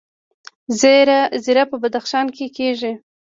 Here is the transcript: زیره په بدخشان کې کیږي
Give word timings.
زیره 1.43 1.63
په 1.69 1.75
بدخشان 1.81 2.27
کې 2.35 2.45
کیږي 2.57 2.93